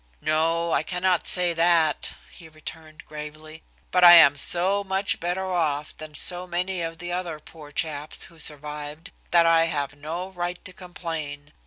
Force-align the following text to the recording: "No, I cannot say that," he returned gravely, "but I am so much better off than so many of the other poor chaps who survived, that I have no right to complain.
"No, 0.21 0.71
I 0.71 0.81
cannot 0.81 1.27
say 1.27 1.53
that," 1.53 2.15
he 2.31 2.49
returned 2.49 3.05
gravely, 3.05 3.61
"but 3.91 4.03
I 4.03 4.13
am 4.13 4.35
so 4.35 4.83
much 4.83 5.19
better 5.19 5.45
off 5.53 5.95
than 5.95 6.15
so 6.15 6.47
many 6.47 6.81
of 6.81 6.97
the 6.97 7.11
other 7.11 7.39
poor 7.39 7.71
chaps 7.71 8.23
who 8.23 8.39
survived, 8.39 9.11
that 9.29 9.45
I 9.45 9.65
have 9.65 9.93
no 9.95 10.29
right 10.31 10.57
to 10.65 10.73
complain. 10.73 11.53